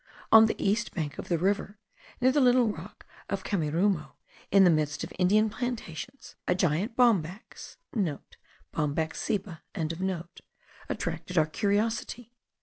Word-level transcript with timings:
On 0.31 0.47
the 0.47 0.59
east 0.59 0.95
bank 0.95 1.19
of 1.19 1.27
the 1.27 1.37
river, 1.37 1.77
near 2.19 2.31
the 2.31 2.41
little 2.41 2.67
rock 2.67 3.05
of 3.29 3.43
Kemarumo, 3.43 4.13
in 4.49 4.63
the 4.63 4.71
midst 4.71 5.03
of 5.03 5.13
Indian 5.19 5.47
plantations, 5.47 6.35
a 6.47 6.55
gigantic 6.55 6.95
bombax* 6.95 7.77
(* 7.83 7.95
Bombax 8.73 9.17
ceiba.) 9.19 9.59
attracted 10.89 11.37
our 11.37 11.45
curiosity. 11.45 12.33